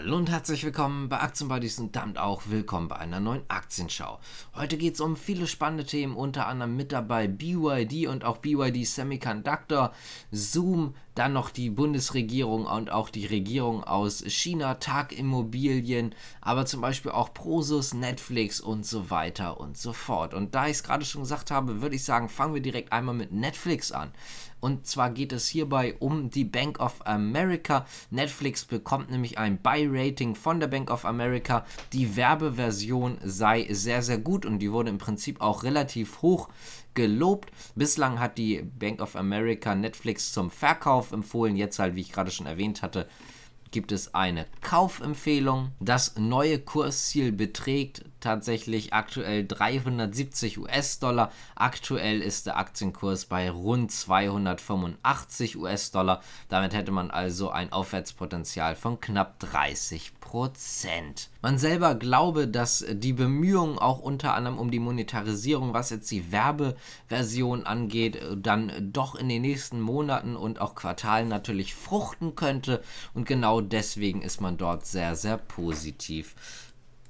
Hallo 0.00 0.16
und 0.16 0.30
herzlich 0.30 0.62
willkommen 0.62 1.08
bei 1.08 1.18
Aktienbuddies 1.18 1.80
und 1.80 1.96
damit 1.96 2.18
auch 2.18 2.42
willkommen 2.46 2.86
bei 2.86 2.94
einer 2.94 3.18
neuen 3.18 3.42
Aktienschau. 3.48 4.20
Heute 4.54 4.76
geht 4.76 4.94
es 4.94 5.00
um 5.00 5.16
viele 5.16 5.48
spannende 5.48 5.84
Themen, 5.84 6.14
unter 6.14 6.46
anderem 6.46 6.76
mit 6.76 6.92
dabei 6.92 7.26
BYD 7.26 8.06
und 8.06 8.24
auch 8.24 8.36
BYD 8.36 8.86
Semiconductor, 8.86 9.92
Zoom, 10.30 10.94
dann 11.16 11.32
noch 11.32 11.50
die 11.50 11.68
Bundesregierung 11.68 12.66
und 12.66 12.92
auch 12.92 13.10
die 13.10 13.26
Regierung 13.26 13.82
aus 13.82 14.22
China, 14.24 14.74
Tagimmobilien, 14.74 16.14
aber 16.40 16.64
zum 16.64 16.80
Beispiel 16.80 17.10
auch 17.10 17.34
Prosus, 17.34 17.92
Netflix 17.92 18.60
und 18.60 18.86
so 18.86 19.10
weiter 19.10 19.58
und 19.58 19.76
so 19.76 19.92
fort. 19.92 20.32
Und 20.32 20.54
da 20.54 20.66
ich 20.66 20.74
es 20.74 20.84
gerade 20.84 21.04
schon 21.04 21.22
gesagt 21.22 21.50
habe, 21.50 21.82
würde 21.82 21.96
ich 21.96 22.04
sagen, 22.04 22.28
fangen 22.28 22.54
wir 22.54 22.62
direkt 22.62 22.92
einmal 22.92 23.16
mit 23.16 23.32
Netflix 23.32 23.90
an. 23.90 24.12
Und 24.60 24.86
zwar 24.86 25.10
geht 25.10 25.32
es 25.32 25.48
hierbei 25.48 25.94
um 25.98 26.30
die 26.30 26.44
Bank 26.44 26.80
of 26.80 27.06
America. 27.06 27.86
Netflix 28.10 28.64
bekommt 28.64 29.10
nämlich 29.10 29.38
ein 29.38 29.58
Buy-Rating 29.58 30.34
von 30.34 30.60
der 30.60 30.66
Bank 30.66 30.90
of 30.90 31.04
America. 31.04 31.64
Die 31.92 32.16
Werbeversion 32.16 33.18
sei 33.22 33.66
sehr, 33.70 34.02
sehr 34.02 34.18
gut 34.18 34.44
und 34.44 34.58
die 34.58 34.72
wurde 34.72 34.90
im 34.90 34.98
Prinzip 34.98 35.40
auch 35.40 35.62
relativ 35.62 36.22
hoch 36.22 36.48
gelobt. 36.94 37.50
Bislang 37.76 38.18
hat 38.18 38.38
die 38.38 38.62
Bank 38.62 39.00
of 39.00 39.14
America 39.14 39.74
Netflix 39.74 40.32
zum 40.32 40.50
Verkauf 40.50 41.12
empfohlen. 41.12 41.56
Jetzt 41.56 41.78
halt, 41.78 41.94
wie 41.94 42.00
ich 42.00 42.12
gerade 42.12 42.30
schon 42.30 42.46
erwähnt 42.46 42.82
hatte, 42.82 43.08
gibt 43.70 43.92
es 43.92 44.14
eine 44.14 44.46
Kaufempfehlung. 44.60 45.72
Das 45.80 46.16
neue 46.16 46.58
Kursziel 46.58 47.32
beträgt 47.32 48.04
tatsächlich 48.20 48.92
aktuell 48.92 49.46
370 49.46 50.58
US-Dollar. 50.58 51.30
Aktuell 51.54 52.20
ist 52.20 52.46
der 52.46 52.56
Aktienkurs 52.56 53.26
bei 53.26 53.50
rund 53.50 53.92
285 53.92 55.56
US-Dollar. 55.56 56.22
Damit 56.48 56.74
hätte 56.74 56.92
man 56.92 57.10
also 57.10 57.50
ein 57.50 57.72
Aufwärtspotenzial 57.72 58.76
von 58.76 59.00
knapp 59.00 59.38
30 59.40 60.20
Prozent. 60.20 61.30
Man 61.40 61.56
selber 61.56 61.94
glaube, 61.94 62.48
dass 62.48 62.84
die 62.90 63.12
Bemühungen 63.12 63.78
auch 63.78 64.00
unter 64.00 64.34
anderem 64.34 64.58
um 64.58 64.70
die 64.70 64.78
Monetarisierung, 64.78 65.72
was 65.72 65.90
jetzt 65.90 66.10
die 66.10 66.32
Werbeversion 66.32 67.64
angeht, 67.64 68.20
dann 68.36 68.90
doch 68.92 69.14
in 69.14 69.28
den 69.28 69.42
nächsten 69.42 69.80
Monaten 69.80 70.36
und 70.36 70.60
auch 70.60 70.74
Quartalen 70.74 71.28
natürlich 71.28 71.74
fruchten 71.74 72.34
könnte. 72.34 72.82
Und 73.14 73.26
genau 73.26 73.60
deswegen 73.60 74.20
ist 74.22 74.40
man 74.40 74.56
dort 74.56 74.84
sehr, 74.84 75.16
sehr 75.16 75.38
positiv 75.38 76.34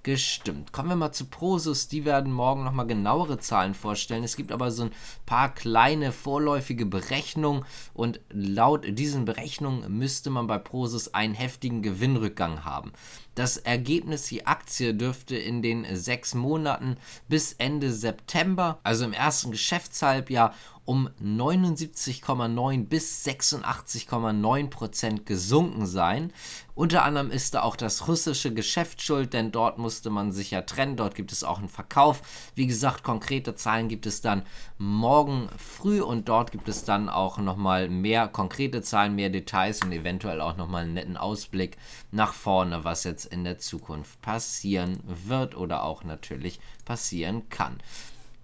gestimmt. 0.03 0.73
Kommen 0.73 0.89
wir 0.89 0.97
mal 0.97 1.13
zu 1.13 1.27
Prosus. 1.27 1.89
Die 1.89 2.05
werden 2.05 2.33
morgen 2.33 2.65
nochmal 2.65 2.87
genauere 2.87 3.39
Zahlen 3.39 3.75
vorstellen. 3.75 4.25
Es 4.25 4.37
gibt 4.37 4.53
aber 4.53 4.71
so 4.71 4.85
ein 4.85 4.93
paar 5.27 5.55
kleine 5.55 6.13
vorläufige 6.13 6.87
Berechnungen 6.87 7.65
und 7.95 8.21
laut 8.31 8.85
diesen 8.87 9.25
Berechnungen 9.25 9.97
müsste 9.97 10.31
man 10.31 10.47
bei 10.47 10.59
Prosus 10.59 11.15
einen 11.15 11.35
heftigen 11.35 11.83
Gewinnrückgang 11.83 12.65
haben. 12.65 12.93
Das 13.39 13.57
Ergebnis, 13.57 14.25
die 14.25 14.49
Aktie 14.49 14.95
dürfte 14.95 15.37
in 15.37 15.63
den 15.63 15.87
sechs 15.95 16.35
Monaten 16.35 16.97
bis 17.29 17.53
Ende 17.53 17.93
September, 17.93 18.81
also 18.83 19.05
im 19.05 19.13
ersten 19.13 19.53
Geschäftshalbjahr, 19.53 20.55
um 20.89 21.11
79,9 21.23 22.87
bis 22.87 23.23
86,9 23.27 24.71
Prozent 24.71 25.27
gesunken 25.27 25.87
sein. 25.87 26.33
Unter 26.75 27.05
anderem 27.05 27.31
ist 27.31 27.53
da 27.53 27.61
auch 27.63 27.77
das 27.77 28.09
russische 28.09 28.55
Geschäft 28.55 29.03
schuld, 29.03 29.35
denn 29.35 29.53
dort 29.53 29.77
musste 29.77 30.09
man 30.09 30.33
sich 30.33 30.51
ja 30.51 30.63
trennen. 30.63 30.97
Dort 30.97 31.15
gibt 31.15 31.31
es 31.31 31.45
auch 31.45 31.59
einen 31.59 31.69
Verkauf. 31.69 32.23
Wie 32.55 32.67
gesagt, 32.67 33.03
konkrete 33.03 33.55
Zahlen 33.55 33.89
gibt 33.89 34.07
es 34.07 34.23
dann 34.23 34.45
morgen 34.79 35.51
früh 35.59 36.01
und 36.01 36.27
dort 36.31 36.53
gibt 36.53 36.71
es 36.71 36.85
dann 36.85 37.11
auch 37.11 37.37
nochmal 37.37 37.91
mehr 37.91 38.27
konkrete 38.27 38.81
Zahlen, 38.81 39.15
mehr 39.15 39.29
Details 39.29 39.83
und 39.83 39.93
eventuell 39.93 40.41
auch 40.41 40.57
nochmal 40.57 40.85
einen 40.85 40.95
netten 40.95 41.19
Ausblick 41.19 41.77
nach 42.13 42.33
vorne, 42.33 42.85
was 42.85 43.05
jetzt 43.05 43.28
in 43.31 43.45
der 43.45 43.59
Zukunft 43.59 44.21
passieren 44.23 45.01
wird 45.05 45.57
oder 45.57 45.85
auch 45.85 46.05
natürlich 46.05 46.61
passieren 46.85 47.49
kann. 47.49 47.79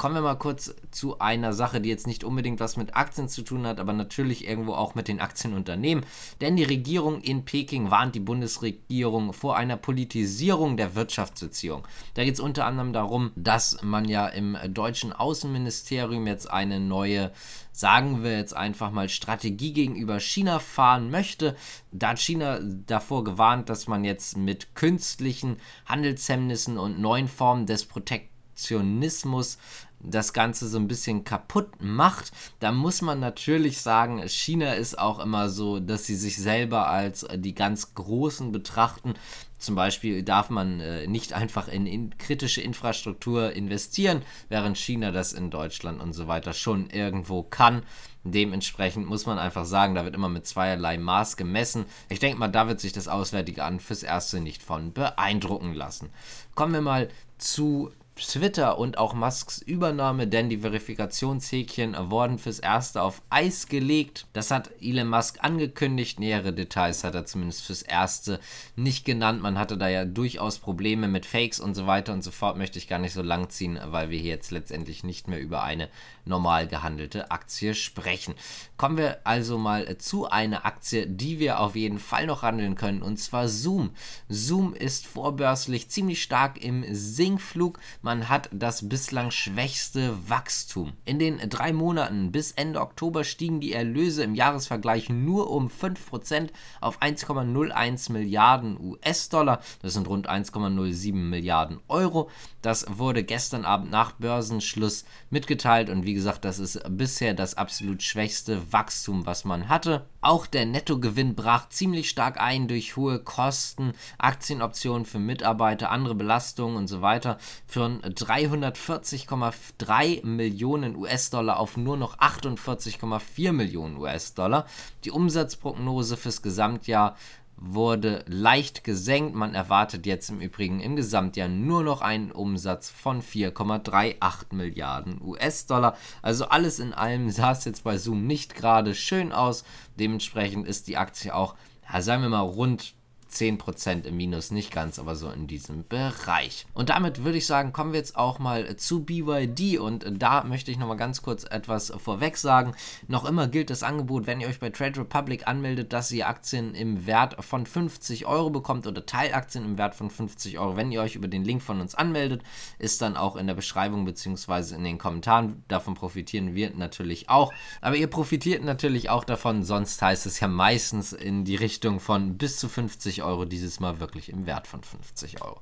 Kommen 0.04 0.16
wir 0.16 0.20
mal 0.20 0.34
kurz 0.34 0.74
zu 0.90 1.18
einer 1.18 1.54
Sache, 1.54 1.80
die 1.80 1.88
jetzt 1.88 2.06
nicht 2.06 2.24
unbedingt 2.24 2.60
was 2.60 2.76
mit 2.76 2.94
Aktien 2.94 3.26
zu 3.26 3.40
tun 3.40 3.66
hat, 3.66 3.80
aber 3.80 3.94
natürlich 3.94 4.46
irgendwo 4.46 4.74
auch 4.74 4.94
mit 4.94 5.08
den 5.08 5.18
Aktienunternehmen. 5.18 6.04
Denn 6.42 6.56
die 6.56 6.64
Regierung 6.64 7.22
in 7.22 7.46
Peking 7.46 7.90
warnt 7.90 8.14
die 8.14 8.20
Bundesregierung 8.20 9.32
vor 9.32 9.56
einer 9.56 9.78
Politisierung 9.78 10.76
der 10.76 10.94
Wirtschaftsbeziehung. 10.94 11.88
Da 12.12 12.22
geht 12.22 12.34
es 12.34 12.40
unter 12.40 12.66
anderem 12.66 12.92
darum, 12.92 13.32
dass 13.34 13.78
man 13.82 14.06
ja 14.06 14.26
im 14.26 14.58
deutschen 14.68 15.14
Außenministerium 15.14 16.26
jetzt 16.26 16.50
eine 16.50 16.80
neue 16.80 17.32
sagen 17.72 18.22
wir 18.22 18.36
jetzt 18.36 18.54
einfach 18.54 18.92
mal, 18.92 19.08
Strategie 19.08 19.72
gegenüber 19.72 20.20
China 20.20 20.60
fahren 20.60 21.10
möchte. 21.10 21.56
Da 21.90 22.10
hat 22.10 22.20
China 22.20 22.60
davor 22.62 23.24
gewarnt, 23.24 23.68
dass 23.68 23.88
man 23.88 24.04
jetzt 24.04 24.36
mit 24.36 24.76
künstlichen 24.76 25.56
Handelshemmnissen 25.86 26.78
und 26.78 27.00
neuen 27.00 27.26
Formen 27.26 27.66
des 27.66 27.86
Protect 27.86 28.33
Protektionismus 28.54 29.58
das 30.06 30.34
Ganze 30.34 30.68
so 30.68 30.76
ein 30.76 30.86
bisschen 30.86 31.24
kaputt 31.24 31.80
macht, 31.80 32.30
da 32.60 32.72
muss 32.72 33.00
man 33.00 33.20
natürlich 33.20 33.80
sagen, 33.80 34.22
China 34.28 34.74
ist 34.74 34.98
auch 34.98 35.18
immer 35.18 35.48
so, 35.48 35.80
dass 35.80 36.04
sie 36.04 36.14
sich 36.14 36.36
selber 36.36 36.88
als 36.88 37.26
die 37.36 37.54
ganz 37.54 37.94
Großen 37.94 38.52
betrachten. 38.52 39.14
Zum 39.56 39.76
Beispiel 39.76 40.22
darf 40.22 40.50
man 40.50 40.78
äh, 40.80 41.06
nicht 41.06 41.32
einfach 41.32 41.68
in, 41.68 41.86
in, 41.86 42.18
kritische 42.18 42.60
Infrastruktur 42.60 43.52
investieren, 43.52 44.20
während 44.50 44.76
China 44.76 45.10
das 45.10 45.32
in 45.32 45.50
Deutschland 45.50 46.02
und 46.02 46.12
so 46.12 46.28
weiter 46.28 46.52
schon 46.52 46.90
irgendwo 46.90 47.42
kann. 47.42 47.82
Dementsprechend 48.24 49.06
muss 49.06 49.24
man 49.24 49.38
einfach 49.38 49.64
sagen, 49.64 49.94
da 49.94 50.04
wird 50.04 50.14
immer 50.14 50.28
mit 50.28 50.46
zweierlei 50.46 50.98
Maß 50.98 51.38
gemessen. 51.38 51.86
Ich 52.10 52.18
denke 52.18 52.38
mal, 52.38 52.48
da 52.48 52.68
wird 52.68 52.78
sich 52.78 52.92
das 52.92 53.08
Auswärtige 53.08 53.64
Amt 53.64 53.80
fürs 53.80 54.02
Erste 54.02 54.40
nicht 54.40 54.62
von 54.62 54.92
beeindrucken 54.92 55.72
lassen. 55.72 56.10
Kommen 56.54 56.74
wir 56.74 56.82
mal 56.82 57.08
zu 57.38 57.90
Twitter 58.16 58.78
und 58.78 58.96
auch 58.96 59.12
Musks 59.12 59.58
Übernahme, 59.58 60.28
denn 60.28 60.48
die 60.48 60.58
Verifikationshäkchen 60.58 61.96
wurden 62.10 62.38
fürs 62.38 62.60
Erste 62.60 63.02
auf 63.02 63.22
Eis 63.28 63.66
gelegt. 63.66 64.26
Das 64.32 64.52
hat 64.52 64.70
Elon 64.80 65.08
Musk 65.08 65.38
angekündigt. 65.42 66.20
Nähere 66.20 66.52
Details 66.52 67.02
hat 67.02 67.16
er 67.16 67.26
zumindest 67.26 67.62
fürs 67.62 67.82
Erste 67.82 68.38
nicht 68.76 69.04
genannt. 69.04 69.42
Man 69.42 69.58
hatte 69.58 69.76
da 69.76 69.88
ja 69.88 70.04
durchaus 70.04 70.58
Probleme 70.58 71.08
mit 71.08 71.26
Fakes 71.26 71.58
und 71.58 71.74
so 71.74 71.86
weiter 71.88 72.12
und 72.12 72.22
so 72.22 72.30
fort. 72.30 72.56
Möchte 72.56 72.78
ich 72.78 72.86
gar 72.86 73.00
nicht 73.00 73.14
so 73.14 73.22
lang 73.22 73.50
ziehen, 73.50 73.80
weil 73.86 74.10
wir 74.10 74.18
hier 74.18 74.30
jetzt 74.30 74.52
letztendlich 74.52 75.02
nicht 75.02 75.26
mehr 75.26 75.40
über 75.40 75.64
eine 75.64 75.88
normal 76.24 76.68
gehandelte 76.68 77.30
Aktie 77.30 77.74
sprechen. 77.74 78.34
Kommen 78.76 78.96
wir 78.96 79.18
also 79.24 79.58
mal 79.58 79.98
zu 79.98 80.30
einer 80.30 80.64
Aktie, 80.64 81.06
die 81.06 81.38
wir 81.38 81.60
auf 81.60 81.74
jeden 81.74 81.98
Fall 81.98 82.26
noch 82.26 82.42
handeln 82.42 82.76
können, 82.76 83.02
und 83.02 83.18
zwar 83.18 83.48
Zoom. 83.48 83.90
Zoom 84.28 84.74
ist 84.74 85.06
vorbörslich 85.06 85.88
ziemlich 85.88 86.22
stark 86.22 86.62
im 86.62 86.84
Sinkflug 86.94 87.78
man 88.04 88.28
hat 88.28 88.50
das 88.52 88.86
bislang 88.86 89.30
schwächste 89.30 90.14
Wachstum. 90.28 90.92
In 91.06 91.18
den 91.18 91.38
drei 91.48 91.72
Monaten 91.72 92.32
bis 92.32 92.52
Ende 92.52 92.82
Oktober 92.82 93.24
stiegen 93.24 93.60
die 93.60 93.72
Erlöse 93.72 94.22
im 94.22 94.34
Jahresvergleich 94.34 95.08
nur 95.08 95.50
um 95.50 95.68
5% 95.68 96.50
auf 96.82 97.00
1,01 97.00 98.12
Milliarden 98.12 98.78
US-Dollar. 98.78 99.60
Das 99.80 99.94
sind 99.94 100.06
rund 100.06 100.28
1,07 100.28 101.14
Milliarden 101.14 101.80
Euro. 101.88 102.28
Das 102.60 102.84
wurde 102.98 103.24
gestern 103.24 103.64
Abend 103.64 103.90
nach 103.90 104.12
Börsenschluss 104.12 105.06
mitgeteilt 105.30 105.88
und 105.88 106.04
wie 106.04 106.14
gesagt, 106.14 106.44
das 106.44 106.58
ist 106.58 106.82
bisher 106.90 107.32
das 107.32 107.56
absolut 107.56 108.02
schwächste 108.02 108.70
Wachstum, 108.70 109.24
was 109.24 109.46
man 109.46 109.70
hatte. 109.70 110.06
Auch 110.20 110.46
der 110.46 110.66
Nettogewinn 110.66 111.34
brach 111.34 111.68
ziemlich 111.70 112.08
stark 112.08 112.40
ein 112.40 112.68
durch 112.68 112.96
hohe 112.96 113.18
Kosten, 113.18 113.92
Aktienoptionen 114.18 115.04
für 115.06 115.18
Mitarbeiter, 115.18 115.90
andere 115.90 116.14
Belastungen 116.14 116.76
und 116.76 116.86
so 116.86 117.02
weiter. 117.02 117.38
Für 117.66 117.93
340,3 118.02 120.24
Millionen 120.24 120.94
US-Dollar 120.96 121.58
auf 121.58 121.76
nur 121.76 121.96
noch 121.96 122.18
48,4 122.18 123.52
Millionen 123.52 123.96
US-Dollar. 123.96 124.66
Die 125.04 125.10
Umsatzprognose 125.10 126.16
fürs 126.16 126.42
Gesamtjahr 126.42 127.16
wurde 127.56 128.24
leicht 128.26 128.84
gesenkt. 128.84 129.34
Man 129.34 129.54
erwartet 129.54 130.06
jetzt 130.06 130.30
im 130.30 130.40
Übrigen 130.40 130.80
im 130.80 130.96
Gesamtjahr 130.96 131.48
nur 131.48 131.82
noch 131.82 132.00
einen 132.00 132.32
Umsatz 132.32 132.90
von 132.90 133.22
4,38 133.22 134.54
Milliarden 134.54 135.20
US-Dollar. 135.22 135.96
Also 136.22 136.46
alles 136.46 136.78
in 136.78 136.92
allem 136.92 137.30
sah 137.30 137.52
es 137.52 137.64
jetzt 137.64 137.84
bei 137.84 137.98
Zoom 137.98 138.26
nicht 138.26 138.54
gerade 138.54 138.94
schön 138.94 139.32
aus. 139.32 139.64
Dementsprechend 139.98 140.66
ist 140.66 140.88
die 140.88 140.96
Aktie 140.96 141.34
auch, 141.34 141.54
ja, 141.90 142.02
sagen 142.02 142.22
wir 142.22 142.28
mal, 142.28 142.40
rund 142.40 142.94
10% 143.30 144.04
im 144.04 144.16
Minus, 144.16 144.50
nicht 144.50 144.70
ganz, 144.70 144.98
aber 144.98 145.16
so 145.16 145.28
in 145.30 145.46
diesem 145.46 145.86
Bereich. 145.88 146.66
Und 146.74 146.90
damit 146.90 147.24
würde 147.24 147.38
ich 147.38 147.46
sagen, 147.46 147.72
kommen 147.72 147.92
wir 147.92 147.98
jetzt 147.98 148.16
auch 148.16 148.38
mal 148.38 148.76
zu 148.76 149.04
BYD 149.04 149.78
und 149.78 150.04
da 150.10 150.44
möchte 150.44 150.70
ich 150.70 150.78
nochmal 150.78 150.96
ganz 150.96 151.22
kurz 151.22 151.44
etwas 151.44 151.92
vorweg 151.96 152.36
sagen. 152.36 152.74
Noch 153.08 153.24
immer 153.24 153.48
gilt 153.48 153.70
das 153.70 153.82
Angebot, 153.82 154.26
wenn 154.26 154.40
ihr 154.40 154.48
euch 154.48 154.60
bei 154.60 154.70
Trade 154.70 155.00
Republic 155.00 155.48
anmeldet, 155.48 155.92
dass 155.92 156.12
ihr 156.12 156.28
Aktien 156.28 156.74
im 156.74 157.06
Wert 157.06 157.44
von 157.44 157.66
50 157.66 158.26
Euro 158.26 158.50
bekommt 158.50 158.86
oder 158.86 159.04
Teilaktien 159.04 159.64
im 159.64 159.78
Wert 159.78 159.94
von 159.94 160.10
50 160.10 160.58
Euro. 160.58 160.76
Wenn 160.76 160.92
ihr 160.92 161.02
euch 161.02 161.16
über 161.16 161.28
den 161.28 161.44
Link 161.44 161.62
von 161.62 161.80
uns 161.80 161.94
anmeldet, 161.94 162.42
ist 162.78 163.02
dann 163.02 163.16
auch 163.16 163.36
in 163.36 163.46
der 163.46 163.54
Beschreibung 163.54 164.04
bzw. 164.04 164.74
in 164.76 164.84
den 164.84 164.98
Kommentaren. 164.98 165.64
Davon 165.68 165.94
profitieren 165.94 166.54
wir 166.54 166.70
natürlich 166.70 167.28
auch. 167.28 167.52
Aber 167.80 167.96
ihr 167.96 168.08
profitiert 168.08 168.64
natürlich 168.64 169.10
auch 169.10 169.24
davon, 169.24 169.64
sonst 169.64 170.00
heißt 170.00 170.26
es 170.26 170.40
ja 170.40 170.48
meistens 170.48 171.12
in 171.12 171.44
die 171.44 171.56
Richtung 171.56 172.00
von 172.00 172.38
bis 172.38 172.58
zu 172.58 172.68
50 172.68 173.22
Euro 173.22 173.23
Euro, 173.24 173.44
dieses 173.44 173.80
Mal 173.80 174.00
wirklich 174.00 174.28
im 174.28 174.46
Wert 174.46 174.66
von 174.66 174.82
50 174.82 175.42
Euro. 175.42 175.60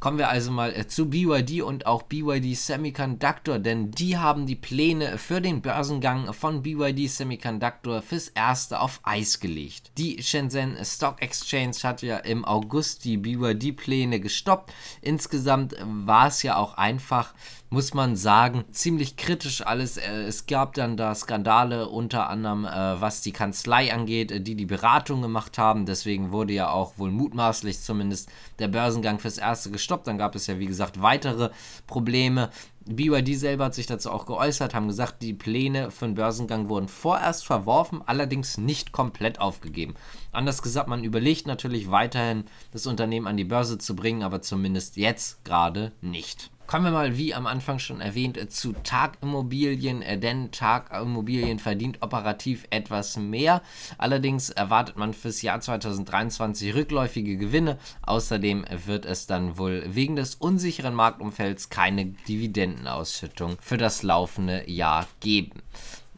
Kommen 0.00 0.18
wir 0.18 0.28
also 0.28 0.50
mal 0.50 0.72
äh, 0.74 0.86
zu 0.86 1.08
BYD 1.08 1.62
und 1.62 1.86
auch 1.86 2.02
BYD 2.02 2.56
Semiconductor, 2.56 3.58
denn 3.58 3.90
die 3.90 4.18
haben 4.18 4.46
die 4.46 4.56
Pläne 4.56 5.18
für 5.18 5.40
den 5.40 5.62
Börsengang 5.62 6.32
von 6.32 6.62
BYD 6.62 7.08
Semiconductor 7.08 8.02
fürs 8.02 8.28
erste 8.28 8.80
auf 8.80 9.00
Eis 9.02 9.40
gelegt. 9.40 9.92
Die 9.96 10.22
Shenzhen 10.22 10.76
Stock 10.84 11.22
Exchange 11.22 11.76
hat 11.82 12.02
ja 12.02 12.18
im 12.18 12.44
August 12.44 13.04
die 13.04 13.16
BYD-Pläne 13.16 14.20
gestoppt. 14.20 14.72
Insgesamt 15.00 15.74
war 15.80 16.26
es 16.26 16.42
ja 16.42 16.56
auch 16.56 16.74
einfach 16.74 17.34
muss 17.74 17.92
man 17.92 18.14
sagen, 18.14 18.64
ziemlich 18.70 19.16
kritisch 19.16 19.66
alles. 19.66 19.96
Äh, 19.98 20.22
es 20.22 20.46
gab 20.46 20.74
dann 20.74 20.96
da 20.96 21.14
Skandale, 21.14 21.88
unter 21.88 22.30
anderem 22.30 22.64
äh, 22.64 23.00
was 23.00 23.20
die 23.20 23.32
Kanzlei 23.32 23.92
angeht, 23.92 24.46
die 24.46 24.54
die 24.54 24.64
Beratung 24.64 25.20
gemacht 25.20 25.58
haben. 25.58 25.84
Deswegen 25.84 26.30
wurde 26.30 26.52
ja 26.54 26.70
auch 26.70 26.93
wohl 26.98 27.10
mutmaßlich 27.10 27.80
zumindest 27.80 28.30
der 28.58 28.68
Börsengang 28.68 29.18
fürs 29.18 29.38
Erste 29.38 29.70
gestoppt. 29.70 30.06
Dann 30.06 30.18
gab 30.18 30.34
es 30.34 30.46
ja, 30.46 30.58
wie 30.58 30.66
gesagt, 30.66 31.00
weitere 31.02 31.50
Probleme. 31.86 32.50
BYD 32.86 33.38
selber 33.38 33.66
hat 33.66 33.74
sich 33.74 33.86
dazu 33.86 34.10
auch 34.10 34.26
geäußert, 34.26 34.74
haben 34.74 34.88
gesagt, 34.88 35.22
die 35.22 35.32
Pläne 35.32 35.90
für 35.90 36.04
den 36.04 36.14
Börsengang 36.14 36.68
wurden 36.68 36.88
vorerst 36.88 37.46
verworfen, 37.46 38.02
allerdings 38.04 38.58
nicht 38.58 38.92
komplett 38.92 39.40
aufgegeben. 39.40 39.94
Anders 40.32 40.60
gesagt, 40.60 40.88
man 40.88 41.02
überlegt 41.02 41.46
natürlich 41.46 41.90
weiterhin, 41.90 42.44
das 42.72 42.86
Unternehmen 42.86 43.26
an 43.26 43.38
die 43.38 43.44
Börse 43.44 43.78
zu 43.78 43.96
bringen, 43.96 44.22
aber 44.22 44.42
zumindest 44.42 44.96
jetzt 44.98 45.44
gerade 45.44 45.92
nicht. 46.02 46.50
Kommen 46.66 46.86
wir 46.86 46.92
mal, 46.92 47.18
wie 47.18 47.34
am 47.34 47.46
Anfang 47.46 47.78
schon 47.78 48.00
erwähnt, 48.00 48.50
zu 48.50 48.72
Tagimmobilien, 48.72 50.00
äh, 50.00 50.18
denn 50.18 50.50
Tagimmobilien 50.50 51.58
verdient 51.58 51.98
operativ 52.00 52.66
etwas 52.70 53.18
mehr. 53.18 53.60
Allerdings 53.98 54.48
erwartet 54.48 54.96
man 54.96 55.12
fürs 55.12 55.42
Jahr 55.42 55.60
2023 55.60 56.74
rückläufige 56.74 57.36
Gewinne. 57.36 57.78
Außerdem 58.02 58.64
wird 58.86 59.04
es 59.04 59.26
dann 59.26 59.58
wohl 59.58 59.84
wegen 59.86 60.16
des 60.16 60.36
unsicheren 60.36 60.94
Marktumfelds 60.94 61.68
keine 61.68 62.06
Dividendenausschüttung 62.06 63.56
für 63.60 63.76
das 63.76 64.02
laufende 64.02 64.68
Jahr 64.68 65.06
geben. 65.20 65.62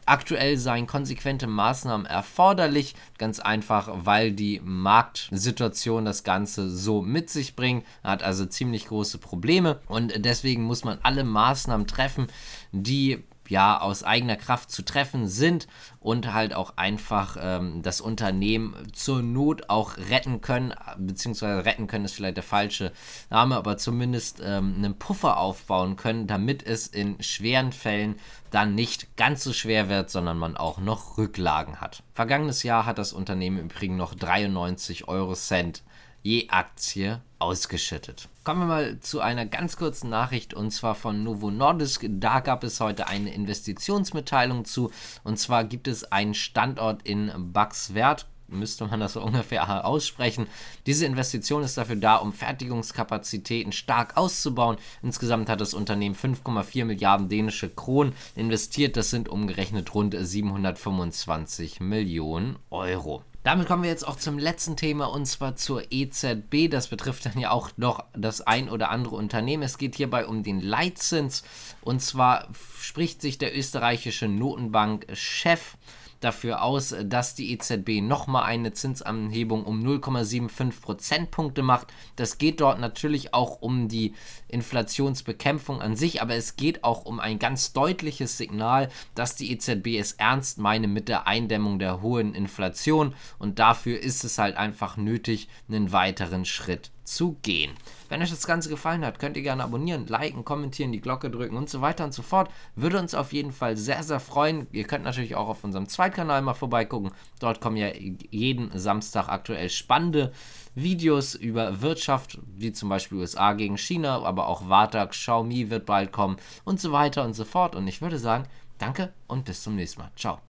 Aktuell 0.07 0.57
seien 0.57 0.87
konsequente 0.87 1.47
Maßnahmen 1.47 2.05
erforderlich, 2.05 2.95
ganz 3.17 3.39
einfach, 3.39 3.89
weil 3.93 4.31
die 4.31 4.61
Marktsituation 4.63 6.05
das 6.05 6.23
Ganze 6.23 6.69
so 6.69 7.01
mit 7.01 7.29
sich 7.29 7.57
bringt, 7.57 7.85
hat 8.03 8.23
also 8.23 8.45
ziemlich 8.45 8.85
große 8.85 9.17
Probleme. 9.17 9.81
Und 9.87 10.13
deswegen 10.25 10.63
muss 10.63 10.85
man 10.85 10.97
alle 11.03 11.25
Maßnahmen 11.25 11.87
treffen, 11.87 12.27
die 12.71 13.21
ja 13.49 13.79
aus 13.79 14.03
eigener 14.03 14.35
Kraft 14.35 14.71
zu 14.71 14.83
treffen 14.83 15.27
sind 15.27 15.67
und 15.99 16.33
halt 16.33 16.53
auch 16.53 16.77
einfach 16.77 17.37
ähm, 17.39 17.81
das 17.81 18.01
Unternehmen 18.01 18.75
zur 18.93 19.21
Not 19.21 19.69
auch 19.69 19.97
retten 19.97 20.41
können, 20.41 20.73
beziehungsweise 20.97 21.65
retten 21.65 21.87
können 21.87 22.05
ist 22.05 22.13
vielleicht 22.13 22.37
der 22.37 22.43
falsche 22.43 22.91
Name, 23.29 23.55
aber 23.55 23.77
zumindest 23.77 24.41
ähm, 24.43 24.75
einen 24.77 24.97
Puffer 24.97 25.37
aufbauen 25.37 25.95
können, 25.95 26.27
damit 26.27 26.65
es 26.65 26.87
in 26.87 27.21
schweren 27.21 27.71
Fällen 27.71 28.15
dann 28.51 28.75
nicht 28.75 29.17
ganz 29.17 29.43
so 29.43 29.53
schwer 29.53 29.89
wird, 29.89 30.09
sondern 30.09 30.37
man 30.37 30.57
auch 30.57 30.79
noch 30.79 31.17
Rücklagen 31.17 31.81
hat. 31.81 32.03
Vergangenes 32.13 32.63
Jahr 32.63 32.85
hat 32.85 32.97
das 32.97 33.13
Unternehmen 33.13 33.59
übrigens 33.59 33.97
noch 33.97 34.15
93 34.15 35.07
Euro 35.07 35.33
Cent 35.33 35.83
je 36.23 36.49
Aktie 36.49 37.21
ausgeschüttet. 37.39 38.27
Kommen 38.43 38.61
wir 38.61 38.65
mal 38.65 38.99
zu 38.99 39.19
einer 39.19 39.45
ganz 39.45 39.77
kurzen 39.77 40.09
Nachricht 40.09 40.53
und 40.53 40.71
zwar 40.71 40.95
von 40.95 41.23
Novo 41.23 41.51
Nordisk. 41.51 42.05
Da 42.07 42.39
gab 42.39 42.63
es 42.63 42.79
heute 42.79 43.07
eine 43.07 43.33
Investitionsmitteilung 43.33 44.65
zu 44.65 44.91
und 45.23 45.37
zwar 45.37 45.63
gibt 45.63 45.87
es 45.87 46.11
einen 46.11 46.33
Standort 46.33 47.01
in 47.03 47.31
Baxwert 47.53 48.25
müsste 48.47 48.85
man 48.85 48.99
das 48.99 49.13
so 49.13 49.21
ungefähr 49.23 49.85
aussprechen. 49.85 50.47
Diese 50.85 51.05
Investition 51.05 51.63
ist 51.63 51.77
dafür 51.77 51.95
da, 51.95 52.17
um 52.17 52.33
Fertigungskapazitäten 52.33 53.71
stark 53.71 54.17
auszubauen. 54.17 54.77
Insgesamt 55.01 55.49
hat 55.49 55.61
das 55.61 55.73
Unternehmen 55.73 56.15
5,4 56.15 56.85
Milliarden 56.85 57.29
dänische 57.29 57.69
Kronen 57.69 58.13
investiert. 58.35 58.97
Das 58.97 59.09
sind 59.09 59.29
umgerechnet 59.29 59.93
rund 59.93 60.15
725 60.17 61.79
Millionen 61.79 62.57
Euro. 62.69 63.23
Damit 63.47 63.67
kommen 63.67 63.83
wir 63.83 63.89
jetzt 63.89 64.05
auch 64.05 64.17
zum 64.17 64.37
letzten 64.37 64.75
Thema 64.75 65.05
und 65.05 65.25
zwar 65.25 65.55
zur 65.55 65.83
EZB. 65.89 66.69
Das 66.69 66.89
betrifft 66.89 67.25
dann 67.25 67.39
ja 67.39 67.51
auch 67.51 67.69
noch 67.77 68.03
das 68.11 68.41
ein 68.41 68.69
oder 68.69 68.89
andere 68.89 69.15
Unternehmen. 69.15 69.63
Es 69.63 69.77
geht 69.77 69.95
hierbei 69.95 70.27
um 70.27 70.43
den 70.43 70.59
Leitzins 70.59 71.43
und 71.79 72.01
zwar 72.01 72.49
spricht 72.77 73.21
sich 73.21 73.37
der 73.37 73.57
österreichische 73.57 74.27
Notenbank-Chef 74.27 75.77
dafür 76.19 76.63
aus, 76.63 76.95
dass 77.03 77.35
die 77.35 77.51
EZB 77.51 78.01
nochmal 78.01 78.43
eine 78.43 78.73
Zinsanhebung 78.73 79.63
um 79.63 79.83
0,75 79.83 80.81
Prozentpunkte 80.81 81.63
macht. 81.63 81.87
Das 82.15 82.37
geht 82.37 82.61
dort 82.61 82.79
natürlich 82.79 83.33
auch 83.33 83.61
um 83.61 83.87
die 83.87 84.13
Inflationsbekämpfung 84.47 85.81
an 85.81 85.95
sich, 85.95 86.21
aber 86.21 86.35
es 86.35 86.55
geht 86.55 86.83
auch 86.83 87.05
um 87.05 87.19
ein 87.19 87.39
ganz 87.39 87.73
deutliches 87.73 88.37
Signal, 88.37 88.89
dass 89.15 89.35
die 89.35 89.51
EZB 89.51 89.97
es 89.99 90.13
ernst 90.13 90.57
meine 90.57 90.87
mit 90.87 91.07
der 91.07 91.27
Eindämmung 91.27 91.79
der 91.79 92.01
hohen 92.01 92.33
Inflation 92.33 93.13
und 93.39 93.59
dafür 93.59 93.99
ist 93.99 94.23
es 94.23 94.37
halt 94.37 94.57
einfach 94.57 94.97
nötig, 94.97 95.47
einen 95.69 95.91
weiteren 95.91 96.45
Schritt 96.45 96.91
zu 97.07 97.37
gehen. 97.41 97.71
Wenn 98.09 98.21
euch 98.21 98.29
das 98.29 98.45
Ganze 98.45 98.69
gefallen 98.69 99.05
hat, 99.05 99.17
könnt 99.17 99.37
ihr 99.37 99.43
gerne 99.43 99.63
abonnieren, 99.63 100.07
liken, 100.07 100.43
kommentieren, 100.43 100.91
die 100.91 100.99
Glocke 101.01 101.29
drücken 101.29 101.55
und 101.55 101.69
so 101.69 101.81
weiter 101.81 102.03
und 102.03 102.13
so 102.13 102.21
fort. 102.21 102.51
Würde 102.75 102.99
uns 102.99 103.15
auf 103.15 103.33
jeden 103.33 103.53
Fall 103.53 103.77
sehr, 103.77 104.03
sehr 104.03 104.19
freuen. 104.19 104.67
Ihr 104.71 104.83
könnt 104.83 105.05
natürlich 105.05 105.35
auch 105.35 105.47
auf 105.47 105.63
unserem 105.63 105.87
Zweitkanal 105.87 106.41
mal 106.41 106.53
vorbeigucken. 106.53 107.11
Dort 107.39 107.61
kommen 107.61 107.77
ja 107.77 107.89
jeden 108.29 108.77
Samstag 108.77 109.29
aktuell 109.29 109.69
spannende 109.69 110.33
Videos 110.75 111.33
über 111.33 111.81
Wirtschaft, 111.81 112.39
wie 112.55 112.71
zum 112.71 112.89
Beispiel 112.89 113.19
USA 113.19 113.53
gegen 113.53 113.77
China, 113.77 114.21
aber 114.23 114.47
auch 114.47 114.67
Wartag, 114.69 115.11
Xiaomi 115.11 115.69
wird 115.69 115.85
bald 115.85 116.11
kommen 116.11 116.37
und 116.65 116.79
so 116.79 116.91
weiter 116.91 117.23
und 117.23 117.33
so 117.33 117.45
fort. 117.45 117.75
Und 117.75 117.87
ich 117.87 118.01
würde 118.01 118.19
sagen, 118.19 118.45
danke 118.77 119.13
und 119.27 119.45
bis 119.45 119.63
zum 119.63 119.75
nächsten 119.75 120.01
Mal. 120.01 120.11
Ciao. 120.15 120.46